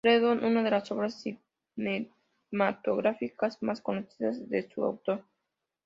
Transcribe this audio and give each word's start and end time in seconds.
Freedom", 0.03 0.43
una 0.43 0.63
de 0.63 0.71
las 0.71 0.91
obras 0.91 1.23
cinematográficas 1.77 3.61
más 3.61 3.81
conocidas 3.81 4.49
de 4.49 4.67
su 4.67 4.83
autor. 4.83 5.23